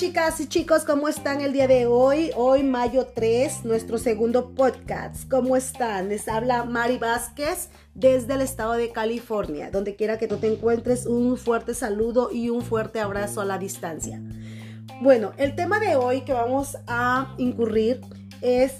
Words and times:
chicas 0.00 0.40
y 0.40 0.48
chicos, 0.48 0.84
¿cómo 0.84 1.08
están 1.08 1.42
el 1.42 1.52
día 1.52 1.68
de 1.68 1.84
hoy? 1.84 2.30
Hoy 2.34 2.62
mayo 2.62 3.08
3, 3.14 3.66
nuestro 3.66 3.98
segundo 3.98 4.54
podcast. 4.54 5.28
¿Cómo 5.28 5.58
están? 5.58 6.08
Les 6.08 6.26
habla 6.26 6.64
Mari 6.64 6.96
Vázquez 6.96 7.68
desde 7.92 8.32
el 8.32 8.40
estado 8.40 8.72
de 8.72 8.92
California. 8.92 9.70
Donde 9.70 9.96
quiera 9.96 10.16
que 10.16 10.26
tú 10.26 10.38
te 10.38 10.50
encuentres, 10.50 11.04
un 11.04 11.36
fuerte 11.36 11.74
saludo 11.74 12.30
y 12.32 12.48
un 12.48 12.62
fuerte 12.62 12.98
abrazo 12.98 13.42
a 13.42 13.44
la 13.44 13.58
distancia. 13.58 14.22
Bueno, 15.02 15.32
el 15.36 15.54
tema 15.54 15.78
de 15.80 15.96
hoy 15.96 16.22
que 16.22 16.32
vamos 16.32 16.78
a 16.86 17.34
incurrir 17.36 18.00
es 18.40 18.72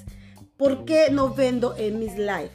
¿por 0.56 0.86
qué 0.86 1.10
no 1.10 1.34
vendo 1.34 1.76
en 1.76 1.98
mis 1.98 2.16
live? 2.16 2.50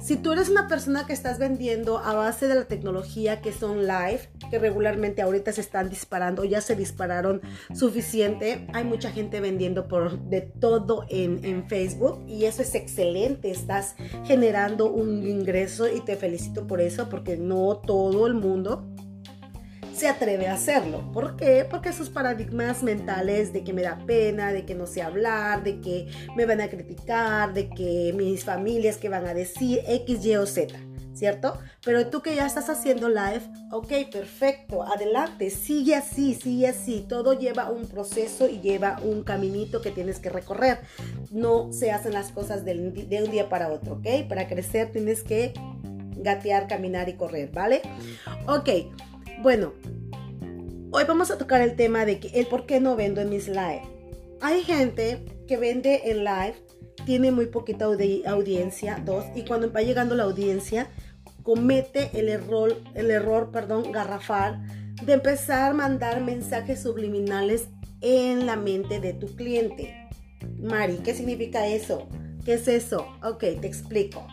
Si 0.00 0.16
tú 0.16 0.32
eres 0.32 0.48
una 0.48 0.66
persona 0.66 1.06
que 1.06 1.12
estás 1.12 1.38
vendiendo 1.38 1.98
a 1.98 2.14
base 2.14 2.48
de 2.48 2.54
la 2.54 2.64
tecnología 2.64 3.42
que 3.42 3.52
son 3.52 3.82
live, 3.82 4.20
que 4.50 4.58
regularmente 4.58 5.20
ahorita 5.20 5.52
se 5.52 5.60
están 5.60 5.90
disparando, 5.90 6.44
ya 6.44 6.62
se 6.62 6.74
dispararon 6.74 7.42
suficiente, 7.74 8.66
hay 8.72 8.84
mucha 8.84 9.10
gente 9.10 9.40
vendiendo 9.40 9.88
por 9.88 10.18
de 10.18 10.40
todo 10.40 11.04
en, 11.10 11.44
en 11.44 11.68
Facebook 11.68 12.24
y 12.26 12.46
eso 12.46 12.62
es 12.62 12.74
excelente, 12.74 13.50
estás 13.50 13.94
generando 14.24 14.90
un 14.90 15.26
ingreso 15.26 15.86
y 15.86 16.00
te 16.00 16.16
felicito 16.16 16.66
por 16.66 16.80
eso 16.80 17.10
porque 17.10 17.36
no 17.36 17.76
todo 17.76 18.26
el 18.26 18.34
mundo 18.34 18.86
se 19.94 20.08
atreve 20.08 20.48
a 20.48 20.54
hacerlo. 20.54 21.10
¿Por 21.12 21.36
qué? 21.36 21.66
Porque 21.68 21.92
sus 21.92 22.08
paradigmas 22.08 22.82
mentales 22.82 23.52
de 23.52 23.64
que 23.64 23.72
me 23.72 23.82
da 23.82 23.98
pena, 24.06 24.52
de 24.52 24.64
que 24.64 24.74
no 24.74 24.86
sé 24.86 25.02
hablar, 25.02 25.62
de 25.62 25.80
que 25.80 26.08
me 26.36 26.46
van 26.46 26.60
a 26.60 26.68
criticar, 26.68 27.52
de 27.52 27.68
que 27.68 28.12
mis 28.16 28.44
familias 28.44 28.96
que 28.96 29.08
van 29.08 29.26
a 29.26 29.34
decir 29.34 29.80
X, 29.86 30.24
Y 30.24 30.36
o 30.36 30.46
Z. 30.46 30.74
¿Cierto? 31.12 31.58
Pero 31.84 32.06
tú 32.06 32.22
que 32.22 32.34
ya 32.34 32.46
estás 32.46 32.70
haciendo 32.70 33.08
live, 33.08 33.42
ok, 33.72 34.10
perfecto, 34.10 34.84
adelante, 34.84 35.50
sigue 35.50 35.94
así, 35.94 36.34
sigue 36.34 36.68
así. 36.68 37.04
Todo 37.06 37.34
lleva 37.34 37.70
un 37.70 37.86
proceso 37.88 38.48
y 38.48 38.60
lleva 38.60 38.98
un 39.02 39.22
caminito 39.22 39.82
que 39.82 39.90
tienes 39.90 40.18
que 40.18 40.30
recorrer. 40.30 40.78
No 41.30 41.72
se 41.72 41.90
hacen 41.90 42.14
las 42.14 42.32
cosas 42.32 42.64
de, 42.64 42.72
un 42.78 43.30
día 43.30 43.48
para 43.50 43.70
otro, 43.70 43.94
¿ok? 43.94 44.28
Para 44.28 44.48
crecer 44.48 44.92
tienes 44.92 45.22
que 45.22 45.52
gatear, 46.16 46.68
caminar 46.68 47.08
y 47.08 47.14
correr, 47.14 47.50
¿vale? 47.52 47.82
Ok. 48.46 48.68
Bueno, 49.42 49.72
hoy 50.90 51.04
vamos 51.08 51.30
a 51.30 51.38
tocar 51.38 51.62
el 51.62 51.74
tema 51.74 52.04
de 52.04 52.20
que 52.20 52.28
el 52.38 52.46
por 52.46 52.66
qué 52.66 52.78
no 52.78 52.94
vendo 52.94 53.22
en 53.22 53.30
mis 53.30 53.48
live. 53.48 53.80
Hay 54.42 54.62
gente 54.64 55.24
que 55.48 55.56
vende 55.56 56.10
en 56.10 56.24
live, 56.24 56.56
tiene 57.06 57.32
muy 57.32 57.46
poquita 57.46 57.86
audiencia, 57.86 59.02
dos, 59.02 59.24
y 59.34 59.46
cuando 59.46 59.72
va 59.72 59.80
llegando 59.80 60.14
la 60.14 60.24
audiencia, 60.24 60.88
comete 61.42 62.10
el 62.12 62.28
error, 62.28 62.82
el 62.94 63.10
error, 63.10 63.50
perdón, 63.50 63.92
garrafal 63.92 64.62
de 65.02 65.14
empezar 65.14 65.70
a 65.70 65.74
mandar 65.74 66.20
mensajes 66.20 66.82
subliminales 66.82 67.68
en 68.02 68.44
la 68.44 68.56
mente 68.56 69.00
de 69.00 69.14
tu 69.14 69.34
cliente. 69.36 70.10
Mari, 70.58 70.98
¿qué 71.02 71.14
significa 71.14 71.66
eso? 71.66 72.08
¿Qué 72.44 72.54
es 72.54 72.68
eso? 72.68 73.06
Ok, 73.22 73.40
te 73.58 73.66
explico. 73.66 74.26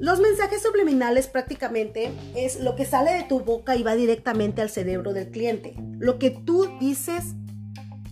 Los 0.00 0.18
mensajes 0.18 0.62
subliminales 0.62 1.26
prácticamente 1.26 2.10
es 2.34 2.58
lo 2.58 2.74
que 2.74 2.86
sale 2.86 3.12
de 3.12 3.24
tu 3.24 3.40
boca 3.40 3.76
y 3.76 3.82
va 3.82 3.94
directamente 3.94 4.62
al 4.62 4.70
cerebro 4.70 5.12
del 5.12 5.30
cliente. 5.30 5.74
Lo 5.98 6.18
que 6.18 6.30
tú 6.30 6.66
dices, 6.80 7.34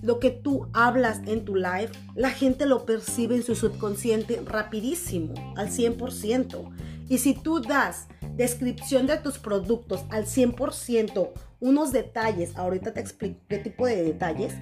lo 0.02 0.20
que 0.20 0.30
tú 0.30 0.68
hablas 0.74 1.22
en 1.24 1.46
tu 1.46 1.56
live, 1.56 1.88
la 2.14 2.28
gente 2.28 2.66
lo 2.66 2.84
percibe 2.84 3.36
en 3.36 3.42
su 3.42 3.54
subconsciente 3.54 4.42
rapidísimo, 4.44 5.32
al 5.56 5.70
100%. 5.70 6.70
Y 7.08 7.16
si 7.16 7.32
tú 7.32 7.60
das 7.60 8.08
descripción 8.34 9.06
de 9.06 9.16
tus 9.16 9.38
productos 9.38 10.04
al 10.10 10.26
100%, 10.26 11.30
unos 11.60 11.90
detalles, 11.90 12.54
ahorita 12.56 12.92
te 12.92 13.00
explico 13.00 13.40
qué 13.48 13.56
tipo 13.56 13.86
de 13.86 14.02
detalles, 14.02 14.52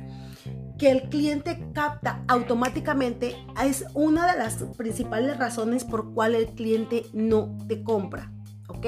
que 0.78 0.90
el 0.90 1.08
cliente 1.08 1.70
capta 1.72 2.22
automáticamente 2.28 3.36
es 3.64 3.84
una 3.94 4.30
de 4.30 4.38
las 4.38 4.56
principales 4.76 5.38
razones 5.38 5.84
por 5.84 6.12
cual 6.12 6.34
el 6.34 6.48
cliente 6.48 7.06
no 7.12 7.56
te 7.66 7.82
compra. 7.82 8.30
¿Ok? 8.68 8.86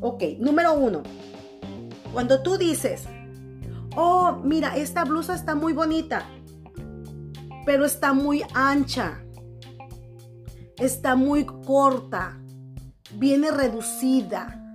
Ok, 0.00 0.22
número 0.38 0.74
uno. 0.74 1.02
Cuando 2.12 2.42
tú 2.42 2.56
dices, 2.56 3.04
oh, 3.96 4.40
mira, 4.44 4.76
esta 4.76 5.04
blusa 5.04 5.34
está 5.34 5.54
muy 5.54 5.72
bonita, 5.72 6.26
pero 7.64 7.84
está 7.84 8.12
muy 8.12 8.42
ancha, 8.54 9.22
está 10.78 11.16
muy 11.16 11.44
corta, 11.44 12.38
viene 13.14 13.50
reducida, 13.50 14.67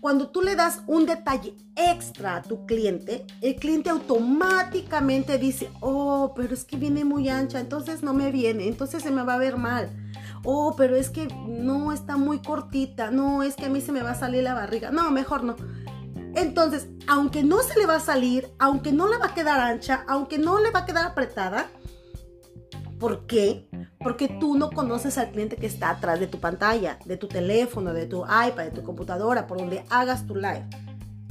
cuando 0.00 0.28
tú 0.28 0.40
le 0.42 0.56
das 0.56 0.82
un 0.86 1.06
detalle 1.06 1.54
extra 1.76 2.36
a 2.36 2.42
tu 2.42 2.66
cliente, 2.66 3.26
el 3.42 3.56
cliente 3.56 3.90
automáticamente 3.90 5.38
dice, 5.38 5.70
oh, 5.80 6.32
pero 6.34 6.54
es 6.54 6.64
que 6.64 6.76
viene 6.76 7.04
muy 7.04 7.28
ancha, 7.28 7.60
entonces 7.60 8.02
no 8.02 8.14
me 8.14 8.32
viene, 8.32 8.66
entonces 8.66 9.02
se 9.02 9.10
me 9.10 9.22
va 9.22 9.34
a 9.34 9.38
ver 9.38 9.56
mal. 9.56 9.90
Oh, 10.42 10.74
pero 10.76 10.96
es 10.96 11.10
que 11.10 11.28
no 11.46 11.92
está 11.92 12.16
muy 12.16 12.40
cortita, 12.40 13.10
no, 13.10 13.42
es 13.42 13.56
que 13.56 13.66
a 13.66 13.68
mí 13.68 13.82
se 13.82 13.92
me 13.92 14.02
va 14.02 14.12
a 14.12 14.14
salir 14.14 14.42
la 14.42 14.54
barriga. 14.54 14.90
No, 14.90 15.10
mejor 15.10 15.44
no. 15.44 15.56
Entonces, 16.34 16.88
aunque 17.06 17.42
no 17.42 17.60
se 17.60 17.78
le 17.78 17.86
va 17.86 17.96
a 17.96 18.00
salir, 18.00 18.48
aunque 18.58 18.92
no 18.92 19.08
le 19.08 19.18
va 19.18 19.26
a 19.26 19.34
quedar 19.34 19.60
ancha, 19.60 20.04
aunque 20.08 20.38
no 20.38 20.60
le 20.60 20.70
va 20.70 20.80
a 20.80 20.86
quedar 20.86 21.04
apretada, 21.04 21.68
¿por 23.00 23.26
qué? 23.26 23.66
Porque 23.98 24.28
tú 24.28 24.56
no 24.56 24.70
conoces 24.70 25.18
al 25.18 25.32
cliente 25.32 25.56
que 25.56 25.66
está 25.66 25.90
atrás 25.90 26.20
de 26.20 26.26
tu 26.26 26.38
pantalla, 26.38 26.98
de 27.06 27.16
tu 27.16 27.26
teléfono, 27.26 27.92
de 27.92 28.06
tu 28.06 28.22
iPad, 28.22 28.64
de 28.64 28.70
tu 28.70 28.84
computadora, 28.84 29.46
por 29.46 29.58
donde 29.58 29.84
hagas 29.88 30.26
tu 30.26 30.36
live. 30.36 30.66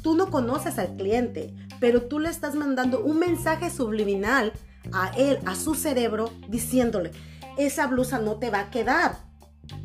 Tú 0.02 0.16
no 0.16 0.32
conoces 0.32 0.80
al 0.80 0.96
cliente, 0.98 1.54
pero 1.80 2.04
tú 2.04 2.20
le 2.20 2.30
estás 2.30 2.56
mandando 2.56 3.02
un 3.04 3.20
mensaje 3.20 3.70
subliminal 3.70 4.52
a 4.92 5.12
él, 5.16 5.40
a 5.46 5.56
su 5.56 5.76
cerebro, 5.76 6.32
diciéndole, 6.48 7.12
esa 7.58 7.86
blusa 7.88 8.18
no 8.20 8.38
te 8.38 8.50
va 8.50 8.62
a 8.62 8.70
quedar. 8.72 9.18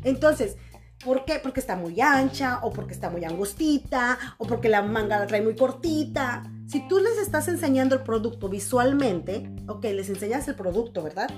Entonces, 0.03 0.57
¿por 1.03 1.25
qué? 1.25 1.39
Porque 1.41 1.59
está 1.59 1.75
muy 1.75 2.01
ancha, 2.01 2.59
o 2.63 2.71
porque 2.71 2.93
está 2.93 3.09
muy 3.09 3.23
angostita, 3.25 4.17
o 4.39 4.47
porque 4.47 4.69
la 4.69 4.81
manga 4.81 5.19
la 5.19 5.27
trae 5.27 5.41
muy 5.41 5.55
cortita. 5.55 6.43
Si 6.67 6.87
tú 6.87 6.99
les 6.99 7.19
estás 7.19 7.47
enseñando 7.47 7.93
el 7.93 8.01
producto 8.01 8.49
visualmente, 8.49 9.51
ok, 9.67 9.83
les 9.83 10.09
enseñas 10.09 10.47
el 10.47 10.55
producto, 10.55 11.03
¿verdad? 11.03 11.29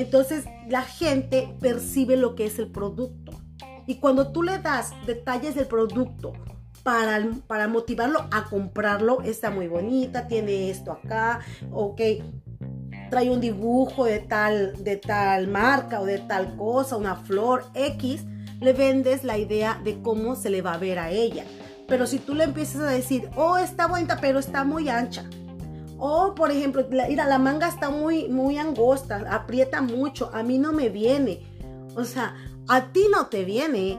Entonces 0.00 0.46
la 0.66 0.80
gente 0.82 1.54
percibe 1.60 2.16
lo 2.16 2.34
que 2.34 2.46
es 2.46 2.58
el 2.58 2.68
producto. 2.68 3.32
Y 3.86 3.96
cuando 3.96 4.32
tú 4.32 4.42
le 4.42 4.58
das 4.58 4.92
detalles 5.04 5.54
del 5.54 5.66
producto 5.66 6.32
para, 6.82 7.28
para 7.46 7.68
motivarlo 7.68 8.26
a 8.30 8.44
comprarlo, 8.44 9.20
está 9.20 9.50
muy 9.50 9.68
bonita, 9.68 10.26
tiene 10.26 10.70
esto 10.70 10.92
acá, 10.92 11.40
ok, 11.70 12.00
trae 13.10 13.28
un 13.28 13.40
dibujo 13.40 14.06
de 14.06 14.20
tal, 14.20 14.82
de 14.82 14.96
tal 14.96 15.48
marca 15.48 16.00
o 16.00 16.06
de 16.06 16.18
tal 16.18 16.56
cosa, 16.56 16.96
una 16.96 17.16
flor 17.16 17.64
X, 17.74 18.24
le 18.58 18.72
vendes 18.72 19.22
la 19.22 19.36
idea 19.36 19.80
de 19.84 20.00
cómo 20.00 20.34
se 20.34 20.48
le 20.48 20.62
va 20.62 20.74
a 20.74 20.78
ver 20.78 20.98
a 20.98 21.10
ella. 21.10 21.44
Pero 21.88 22.06
si 22.06 22.20
tú 22.20 22.34
le 22.34 22.44
empiezas 22.44 22.82
a 22.82 22.90
decir, 22.90 23.28
oh, 23.36 23.58
está 23.58 23.86
bonita, 23.86 24.16
pero 24.18 24.38
está 24.38 24.64
muy 24.64 24.88
ancha, 24.88 25.28
o, 26.02 26.34
por 26.34 26.50
ejemplo, 26.50 26.86
mira, 26.90 27.26
la 27.26 27.38
manga 27.38 27.68
está 27.68 27.90
muy, 27.90 28.26
muy 28.28 28.56
angosta, 28.56 29.22
aprieta 29.30 29.82
mucho, 29.82 30.30
a 30.32 30.42
mí 30.42 30.56
no 30.56 30.72
me 30.72 30.88
viene. 30.88 31.42
O 31.94 32.04
sea, 32.04 32.34
a 32.68 32.90
ti 32.90 33.02
no 33.12 33.26
te 33.26 33.44
viene, 33.44 33.98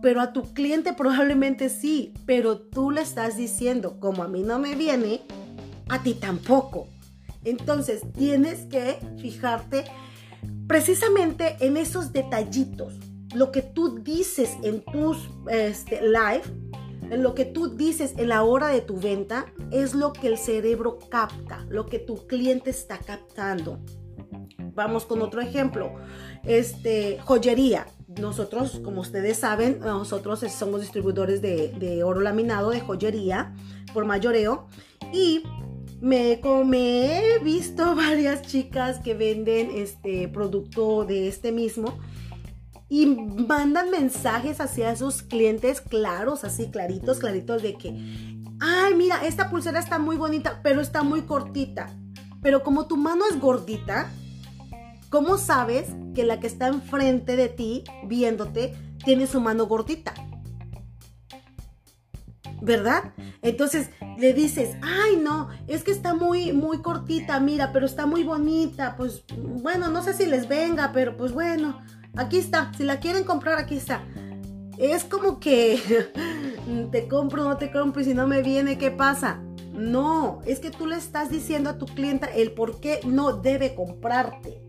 pero 0.00 0.22
a 0.22 0.32
tu 0.32 0.54
cliente 0.54 0.94
probablemente 0.94 1.68
sí, 1.68 2.14
pero 2.24 2.58
tú 2.58 2.90
le 2.90 3.02
estás 3.02 3.36
diciendo, 3.36 4.00
como 4.00 4.22
a 4.22 4.28
mí 4.28 4.42
no 4.42 4.58
me 4.58 4.74
viene, 4.74 5.20
a 5.90 6.02
ti 6.02 6.14
tampoco. 6.14 6.88
Entonces, 7.44 8.02
tienes 8.16 8.60
que 8.66 8.98
fijarte 9.20 9.84
precisamente 10.66 11.56
en 11.60 11.76
esos 11.76 12.14
detallitos. 12.14 12.94
Lo 13.34 13.52
que 13.52 13.60
tú 13.60 13.98
dices 13.98 14.56
en 14.62 14.82
tus 14.82 15.28
este, 15.50 16.00
live 16.00 16.44
lo 17.18 17.34
que 17.34 17.44
tú 17.44 17.76
dices 17.76 18.14
en 18.16 18.28
la 18.28 18.42
hora 18.42 18.68
de 18.68 18.80
tu 18.80 18.96
venta 18.96 19.46
es 19.70 19.94
lo 19.94 20.12
que 20.12 20.28
el 20.28 20.38
cerebro 20.38 20.98
capta, 21.10 21.66
lo 21.68 21.86
que 21.86 21.98
tu 21.98 22.26
cliente 22.26 22.70
está 22.70 22.98
captando. 22.98 23.80
Vamos 24.74 25.04
con 25.04 25.20
otro 25.20 25.40
ejemplo. 25.40 25.94
Este, 26.44 27.18
joyería. 27.24 27.86
Nosotros, 28.20 28.80
como 28.84 29.00
ustedes 29.00 29.38
saben, 29.38 29.80
nosotros 29.80 30.40
somos 30.50 30.80
distribuidores 30.80 31.42
de, 31.42 32.02
oro 32.04 32.20
laminado, 32.20 32.70
de 32.70 32.80
joyería, 32.80 33.54
por 33.92 34.04
mayoreo. 34.04 34.68
Y 35.12 35.42
me, 36.00 36.40
me, 36.64 37.34
he 37.34 37.38
visto 37.40 37.94
varias 37.94 38.42
chicas 38.42 38.98
que 39.00 39.14
venden 39.14 39.70
este 39.74 40.28
producto 40.28 41.04
de 41.04 41.28
este 41.28 41.52
mismo 41.52 41.98
y 42.92 43.06
mandan 43.06 43.90
mensajes 43.90 44.60
hacia 44.60 44.94
sus 44.96 45.22
clientes 45.22 45.80
claros, 45.80 46.44
así 46.44 46.70
claritos, 46.70 47.20
claritos 47.20 47.62
de 47.62 47.78
que, 47.78 47.88
ay, 48.60 48.94
mira, 48.94 49.24
esta 49.24 49.48
pulsera 49.48 49.78
está 49.78 49.98
muy 49.98 50.16
bonita, 50.16 50.60
pero 50.62 50.82
está 50.82 51.02
muy 51.02 51.22
cortita. 51.22 51.88
Pero 52.42 52.62
como 52.62 52.86
tu 52.88 52.98
mano 52.98 53.24
es 53.30 53.40
gordita, 53.40 54.10
¿cómo 55.08 55.38
sabes 55.38 55.86
que 56.14 56.24
la 56.24 56.38
que 56.38 56.46
está 56.46 56.66
enfrente 56.66 57.34
de 57.34 57.48
ti, 57.48 57.82
viéndote, 58.04 58.76
tiene 59.06 59.26
su 59.26 59.40
mano 59.40 59.64
gordita? 59.64 60.12
¿verdad? 62.60 63.14
Entonces 63.40 63.88
le 64.18 64.34
dices, 64.34 64.76
ay 64.82 65.16
no, 65.16 65.48
es 65.66 65.82
que 65.82 65.90
está 65.92 66.14
muy, 66.14 66.52
muy 66.52 66.82
cortita, 66.82 67.40
mira, 67.40 67.72
pero 67.72 67.86
está 67.86 68.04
muy 68.04 68.22
bonita, 68.22 68.96
pues 68.96 69.24
bueno, 69.34 69.88
no 69.88 70.02
sé 70.02 70.12
si 70.12 70.26
les 70.26 70.46
venga, 70.46 70.92
pero 70.92 71.16
pues 71.16 71.32
bueno, 71.32 71.80
aquí 72.16 72.38
está, 72.38 72.72
si 72.76 72.84
la 72.84 73.00
quieren 73.00 73.24
comprar, 73.24 73.58
aquí 73.58 73.76
está. 73.76 74.02
Es 74.78 75.04
como 75.04 75.38
que 75.38 75.78
te 76.92 77.08
compro, 77.08 77.44
no 77.44 77.56
te 77.56 77.70
compro 77.70 78.02
y 78.02 78.04
si 78.04 78.14
no 78.14 78.26
me 78.26 78.42
viene, 78.42 78.78
¿qué 78.78 78.90
pasa? 78.90 79.40
No, 79.72 80.40
es 80.44 80.60
que 80.60 80.70
tú 80.70 80.86
le 80.86 80.96
estás 80.96 81.30
diciendo 81.30 81.70
a 81.70 81.78
tu 81.78 81.86
clienta 81.86 82.26
el 82.26 82.52
por 82.52 82.80
qué 82.80 83.00
no 83.04 83.32
debe 83.32 83.74
comprarte. 83.74 84.62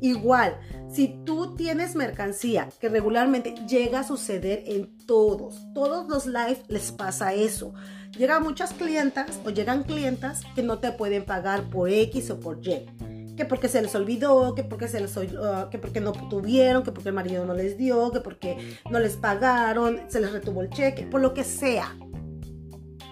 Igual, 0.00 0.58
si 0.90 1.20
tú 1.24 1.54
tienes 1.54 1.94
mercancía 1.94 2.68
que 2.80 2.88
regularmente 2.88 3.54
llega 3.66 4.00
a 4.00 4.04
suceder 4.04 4.62
en 4.66 4.96
todos, 5.06 5.66
todos 5.74 6.06
los 6.08 6.26
live 6.26 6.62
les 6.68 6.92
pasa 6.92 7.32
eso. 7.32 7.72
Llegan 8.16 8.42
muchas 8.42 8.72
clientas 8.72 9.40
o 9.44 9.50
llegan 9.50 9.84
clientas 9.84 10.42
que 10.54 10.62
no 10.62 10.78
te 10.78 10.92
pueden 10.92 11.24
pagar 11.24 11.64
por 11.70 11.90
X 11.90 12.30
o 12.30 12.40
por 12.40 12.66
Y. 12.66 12.86
Que 13.36 13.44
porque 13.44 13.68
se 13.68 13.82
les 13.82 13.94
olvidó, 13.94 14.54
que 14.54 14.64
porque, 14.64 14.88
se 14.88 15.00
les, 15.00 15.16
uh, 15.16 15.68
que 15.70 15.78
porque 15.78 16.00
no 16.00 16.12
tuvieron, 16.12 16.82
que 16.82 16.92
porque 16.92 17.10
el 17.10 17.14
marido 17.14 17.44
no 17.44 17.54
les 17.54 17.76
dio, 17.76 18.10
que 18.10 18.20
porque 18.20 18.78
no 18.90 18.98
les 18.98 19.16
pagaron, 19.16 20.00
se 20.08 20.20
les 20.20 20.32
retuvo 20.32 20.62
el 20.62 20.70
cheque, 20.70 21.06
por 21.06 21.20
lo 21.20 21.34
que 21.34 21.44
sea. 21.44 21.94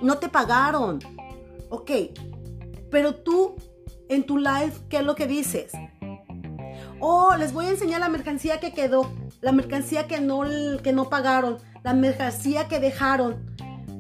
No 0.01 0.19
te 0.19 0.29
pagaron. 0.29 0.99
Ok. 1.69 1.91
Pero 2.91 3.17
tú 3.17 3.57
en 4.09 4.25
tu 4.25 4.39
live, 4.39 4.73
¿qué 4.89 4.99
es 4.99 5.05
lo 5.05 5.15
que 5.15 5.27
dices? 5.27 5.73
Oh, 7.01 7.35
les 7.37 7.53
voy 7.53 7.67
a 7.67 7.71
enseñar 7.71 8.01
la 8.01 8.09
mercancía 8.09 8.61
que 8.61 8.73
quedó, 8.73 9.11
la 9.41 9.53
mercancía 9.53 10.07
que 10.07 10.21
no, 10.21 10.43
que 10.83 10.93
no 10.93 11.09
pagaron, 11.11 11.59
la 11.83 11.93
mercancía 11.93 12.69
que 12.69 12.81
dejaron. 12.81 13.55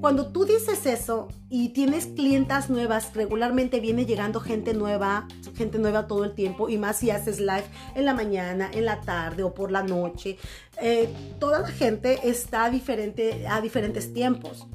Cuando 0.04 0.26
tú 0.26 0.44
dices 0.44 0.84
eso 0.84 1.28
y 1.48 1.70
tienes 1.70 2.08
clientas 2.08 2.68
nuevas, 2.68 3.14
regularmente 3.14 3.80
viene 3.80 4.04
llegando 4.04 4.38
gente 4.38 4.74
nueva, 4.74 5.26
gente 5.56 5.78
nueva 5.78 6.06
todo 6.06 6.24
el 6.24 6.34
tiempo, 6.34 6.68
y 6.68 6.76
más 6.76 6.98
si 6.98 7.08
haces 7.08 7.40
live 7.40 7.64
en 7.94 8.04
la 8.04 8.12
mañana, 8.12 8.70
en 8.70 8.84
la 8.84 9.00
tarde 9.00 9.42
o 9.44 9.54
por 9.54 9.72
la 9.72 9.82
noche. 9.82 10.36
Eh, 10.78 11.08
toda 11.40 11.60
la 11.60 11.68
gente 11.68 12.28
está 12.28 12.68
diferente 12.68 13.46
a 13.48 13.62
diferentes 13.62 14.12
tiempos. 14.12 14.66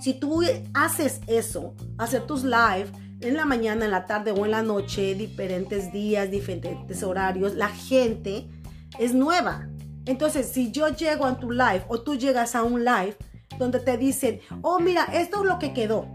Si 0.00 0.14
tú 0.14 0.40
haces 0.72 1.20
eso, 1.26 1.74
hacer 1.98 2.26
tus 2.26 2.44
live, 2.44 2.86
en 3.20 3.36
la 3.36 3.44
mañana, 3.44 3.84
en 3.84 3.90
la 3.90 4.06
tarde 4.06 4.30
o 4.30 4.46
en 4.46 4.52
la 4.52 4.62
noche, 4.62 5.14
diferentes 5.14 5.92
días, 5.92 6.30
diferentes 6.30 7.02
horarios, 7.02 7.56
la 7.56 7.68
gente 7.68 8.48
es 8.98 9.12
nueva. 9.12 9.68
Entonces, 10.06 10.48
si 10.48 10.72
yo 10.72 10.88
llego 10.88 11.26
a 11.26 11.38
tu 11.38 11.50
live 11.50 11.84
o 11.88 12.00
tú 12.00 12.14
llegas 12.14 12.54
a 12.54 12.62
un 12.62 12.86
live 12.86 13.18
donde 13.58 13.80
te 13.80 13.96
dicen, 13.96 14.40
oh, 14.62 14.80
mira, 14.80 15.04
esto 15.12 15.42
es 15.42 15.48
lo 15.48 15.58
que 15.58 15.72
quedó. 15.72 16.06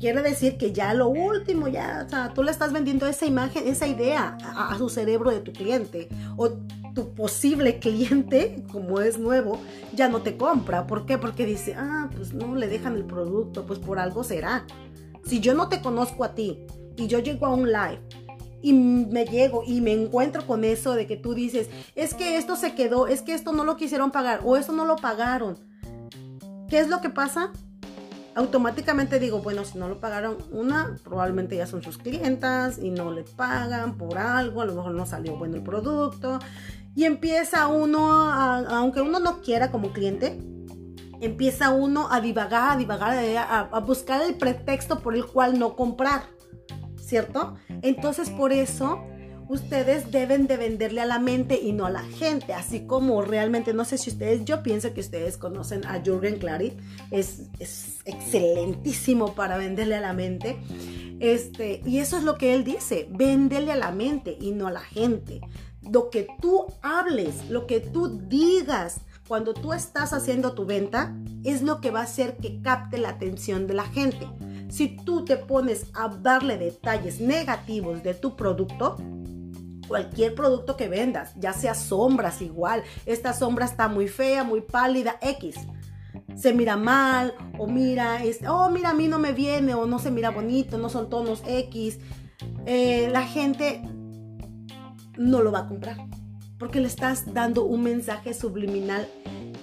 Quiere 0.00 0.22
decir 0.22 0.58
que 0.58 0.72
ya 0.72 0.92
lo 0.92 1.08
último, 1.08 1.68
ya, 1.68 2.02
o 2.06 2.08
sea, 2.08 2.34
tú 2.34 2.42
le 2.42 2.50
estás 2.50 2.72
vendiendo 2.72 3.06
esa 3.06 3.26
imagen, 3.26 3.66
esa 3.66 3.86
idea 3.86 4.36
a, 4.42 4.72
a 4.72 4.78
su 4.78 4.88
cerebro 4.88 5.30
de 5.30 5.40
tu 5.40 5.52
cliente. 5.52 6.08
O 6.36 6.50
tu 6.94 7.12
posible 7.14 7.78
cliente, 7.80 8.64
como 8.70 9.00
es 9.00 9.18
nuevo, 9.18 9.58
ya 9.92 10.08
no 10.08 10.22
te 10.22 10.36
compra. 10.36 10.86
¿Por 10.86 11.06
qué? 11.06 11.18
Porque 11.18 11.44
dice, 11.44 11.74
ah, 11.76 12.08
pues 12.14 12.32
no 12.32 12.54
le 12.54 12.68
dejan 12.68 12.94
el 12.94 13.04
producto, 13.04 13.66
pues 13.66 13.78
por 13.78 13.98
algo 13.98 14.24
será. 14.24 14.64
Si 15.24 15.40
yo 15.40 15.54
no 15.54 15.68
te 15.68 15.80
conozco 15.82 16.24
a 16.24 16.34
ti 16.34 16.64
y 16.96 17.06
yo 17.06 17.18
llego 17.18 17.46
a 17.46 17.54
un 17.54 17.72
live 17.72 18.00
y 18.62 18.72
me 18.72 19.24
llego 19.24 19.62
y 19.66 19.80
me 19.80 19.92
encuentro 19.92 20.46
con 20.46 20.64
eso 20.64 20.94
de 20.94 21.06
que 21.06 21.16
tú 21.16 21.34
dices, 21.34 21.68
es 21.94 22.14
que 22.14 22.36
esto 22.36 22.56
se 22.56 22.74
quedó, 22.74 23.08
es 23.08 23.22
que 23.22 23.34
esto 23.34 23.52
no 23.52 23.64
lo 23.64 23.76
quisieron 23.76 24.10
pagar 24.10 24.40
o 24.44 24.56
esto 24.56 24.72
no 24.72 24.84
lo 24.84 24.96
pagaron. 24.96 25.58
¿Qué 26.74 26.80
es 26.80 26.88
lo 26.88 27.00
que 27.00 27.08
pasa? 27.08 27.52
Automáticamente 28.34 29.20
digo, 29.20 29.38
bueno, 29.38 29.64
si 29.64 29.78
no 29.78 29.88
lo 29.88 30.00
pagaron, 30.00 30.38
una, 30.50 30.96
probablemente 31.04 31.56
ya 31.56 31.68
son 31.68 31.84
sus 31.84 31.98
clientas 31.98 32.78
y 32.78 32.90
no 32.90 33.12
le 33.12 33.22
pagan 33.22 33.96
por 33.96 34.18
algo, 34.18 34.60
a 34.60 34.64
lo 34.64 34.74
mejor 34.74 34.90
no 34.90 35.06
salió 35.06 35.36
bueno 35.36 35.54
el 35.54 35.62
producto. 35.62 36.40
Y 36.96 37.04
empieza 37.04 37.68
uno, 37.68 38.10
aunque 38.10 39.02
uno 39.02 39.20
no 39.20 39.40
quiera 39.40 39.70
como 39.70 39.92
cliente, 39.92 40.36
empieza 41.20 41.70
uno 41.70 42.08
a 42.10 42.20
divagar, 42.20 42.72
a 42.72 42.76
divagar, 42.76 43.68
a, 43.70 43.78
buscar 43.78 44.22
el 44.22 44.34
pretexto 44.34 44.98
por 44.98 45.14
el 45.14 45.24
cual 45.26 45.60
no 45.60 45.76
comprar, 45.76 46.24
¿cierto? 46.96 47.54
Entonces 47.82 48.30
por 48.30 48.52
eso 48.52 49.00
ustedes 49.48 50.10
deben 50.10 50.46
de 50.46 50.56
venderle 50.56 51.00
a 51.00 51.06
la 51.06 51.18
mente 51.18 51.60
y 51.60 51.72
no 51.72 51.86
a 51.86 51.90
la 51.90 52.02
gente, 52.02 52.52
así 52.54 52.86
como 52.86 53.22
realmente, 53.22 53.74
no 53.74 53.84
sé 53.84 53.98
si 53.98 54.10
ustedes, 54.10 54.44
yo 54.44 54.62
pienso 54.62 54.92
que 54.94 55.00
ustedes 55.00 55.36
conocen 55.36 55.84
a 55.86 56.02
Jürgen 56.02 56.38
Klarit, 56.38 56.74
es, 57.10 57.42
es 57.58 57.98
excelentísimo 58.04 59.34
para 59.34 59.56
venderle 59.56 59.96
a 59.96 60.00
la 60.00 60.12
mente, 60.12 60.56
este, 61.20 61.82
y 61.84 61.98
eso 61.98 62.16
es 62.18 62.24
lo 62.24 62.36
que 62.36 62.54
él 62.54 62.64
dice, 62.64 63.08
véndele 63.10 63.72
a 63.72 63.76
la 63.76 63.90
mente 63.90 64.36
y 64.40 64.52
no 64.52 64.66
a 64.66 64.72
la 64.72 64.80
gente. 64.80 65.40
Lo 65.82 66.08
que 66.08 66.26
tú 66.40 66.66
hables, 66.82 67.50
lo 67.50 67.66
que 67.66 67.80
tú 67.80 68.20
digas, 68.26 69.00
cuando 69.28 69.54
tú 69.54 69.72
estás 69.72 70.12
haciendo 70.12 70.52
tu 70.52 70.66
venta, 70.66 71.14
es 71.44 71.62
lo 71.62 71.80
que 71.80 71.90
va 71.90 72.00
a 72.00 72.04
hacer 72.04 72.36
que 72.36 72.60
capte 72.62 72.98
la 72.98 73.10
atención 73.10 73.66
de 73.66 73.74
la 73.74 73.84
gente. 73.84 74.26
Si 74.68 74.88
tú 74.88 75.24
te 75.24 75.36
pones 75.36 75.86
a 75.94 76.08
darle 76.08 76.58
detalles 76.58 77.20
negativos 77.20 78.02
de 78.02 78.14
tu 78.14 78.36
producto, 78.36 78.96
cualquier 79.86 80.34
producto 80.34 80.76
que 80.76 80.88
vendas, 80.88 81.32
ya 81.36 81.52
sea 81.52 81.74
sombras 81.74 82.42
igual, 82.42 82.82
esta 83.06 83.32
sombra 83.32 83.64
está 83.64 83.88
muy 83.88 84.08
fea, 84.08 84.44
muy 84.44 84.60
pálida, 84.60 85.16
X. 85.20 85.56
Se 86.36 86.52
mira 86.52 86.76
mal, 86.76 87.34
o 87.58 87.66
mira, 87.66 88.20
oh, 88.48 88.70
mira, 88.70 88.90
a 88.90 88.94
mí 88.94 89.08
no 89.08 89.18
me 89.18 89.32
viene, 89.32 89.74
o 89.74 89.86
no 89.86 89.98
se 89.98 90.10
mira 90.10 90.30
bonito, 90.30 90.78
no 90.78 90.88
son 90.88 91.08
tonos 91.08 91.42
X. 91.46 91.98
Eh, 92.66 93.08
la 93.12 93.22
gente 93.22 93.82
no 95.16 95.42
lo 95.42 95.52
va 95.52 95.60
a 95.60 95.68
comprar 95.68 95.96
porque 96.58 96.80
le 96.80 96.86
estás 96.86 97.34
dando 97.34 97.64
un 97.64 97.82
mensaje 97.82 98.32
subliminal 98.32 99.06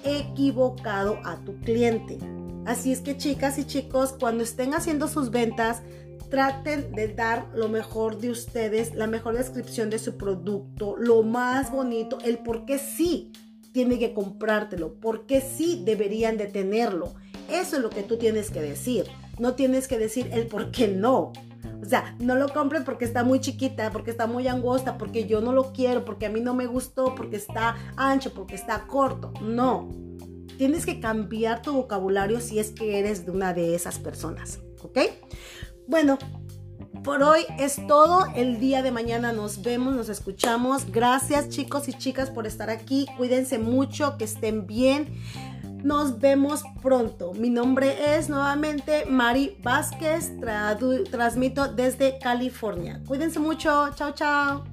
equivocado 0.04 1.20
a 1.24 1.38
tu 1.38 1.60
cliente. 1.62 2.20
Así 2.66 2.92
es 2.92 3.02
que 3.02 3.18
chicas 3.18 3.58
y 3.58 3.66
chicos, 3.66 4.16
cuando 4.20 4.44
estén 4.44 4.74
haciendo 4.74 5.08
sus 5.08 5.32
ventas, 5.32 5.82
traten 6.32 6.94
de 6.94 7.10
dar 7.10 7.48
lo 7.54 7.70
mejor 7.70 8.18
de 8.18 8.32
ustedes, 8.32 8.96
la 8.96 9.06
mejor 9.06 9.38
descripción 9.38 9.92
de 9.92 10.00
su 10.00 10.18
producto, 10.18 10.96
lo 10.98 11.22
más 11.22 11.72
bonito, 11.72 12.18
el 12.24 12.40
por 12.40 12.66
qué 12.66 12.80
sí 12.80 13.32
tiene 13.74 14.00
que 14.00 14.14
comprártelo, 14.14 14.96
por 14.96 15.28
qué 15.28 15.42
sí 15.42 15.84
deberían 15.86 16.38
de 16.38 16.48
tenerlo. 16.48 17.14
Eso 17.52 17.76
es 17.76 17.82
lo 17.82 17.90
que 17.90 18.02
tú 18.02 18.18
tienes 18.18 18.50
que 18.50 18.62
decir. 18.62 19.06
No 19.40 19.56
tienes 19.56 19.88
que 19.88 20.00
decir 20.00 20.30
el 20.32 20.48
por 20.48 20.72
qué 20.72 20.88
no. 20.88 21.34
O 21.82 21.86
sea, 21.86 22.16
no 22.20 22.36
lo 22.36 22.48
compren 22.50 22.86
porque 22.86 23.06
está 23.06 23.24
muy 23.24 23.40
chiquita, 23.40 23.92
porque 23.92 24.12
está 24.12 24.26
muy 24.26 24.48
angosta, 24.48 24.98
porque 24.98 25.26
yo 25.26 25.42
no 25.42 25.52
lo 25.52 25.74
quiero, 25.74 26.06
porque 26.06 26.28
a 26.28 26.30
mí 26.30 26.40
no 26.40 26.54
me 26.54 26.66
gustó, 26.66 27.14
porque 27.14 27.36
está 27.36 27.76
ancho, 27.98 28.34
porque 28.34 28.56
está 28.56 28.88
corto. 28.88 29.34
No. 29.42 29.90
Tienes 30.58 30.86
que 30.86 31.00
cambiar 31.02 31.62
tu 31.62 31.74
vocabulario 31.74 32.40
si 32.40 32.60
es 32.60 32.72
que 32.72 33.00
eres 33.00 33.26
de 33.26 33.32
una 33.32 33.54
de 33.54 33.76
esas 33.76 34.00
personas. 34.00 34.60
¿Ok? 34.84 35.00
Bueno, 35.88 36.18
por 37.04 37.24
hoy 37.24 37.42
es 37.58 37.86
todo. 37.88 38.26
El 38.36 38.60
día 38.60 38.82
de 38.82 38.92
mañana 38.92 39.34
nos 39.34 39.62
vemos, 39.64 39.96
nos 39.96 40.10
escuchamos. 40.10 40.92
Gracias 40.92 41.50
chicos 41.50 41.88
y 41.88 41.94
chicas 41.94 42.30
por 42.30 42.46
estar 42.46 42.70
aquí. 42.70 43.08
Cuídense 43.18 43.58
mucho, 43.58 44.18
que 44.18 44.26
estén 44.26 44.68
bien. 44.68 45.08
Nos 45.84 46.20
vemos 46.20 46.64
pronto. 46.82 47.34
Mi 47.34 47.50
nombre 47.50 48.16
es 48.16 48.30
nuevamente 48.30 49.06
Mari 49.06 49.58
Vázquez. 49.64 50.32
transmito 51.10 51.74
desde 51.74 52.20
California. 52.20 53.02
Cuídense 53.08 53.40
mucho. 53.40 53.90
Chao, 53.96 54.12
chao. 54.12 54.71